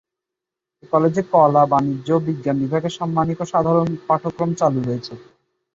[0.83, 5.13] এই কলেজে কলা, বাণিজ্য ও বিজ্ঞান বিভাগে সাম্মানিক ও সাধারণ পাঠক্রম চালু রয়েছে।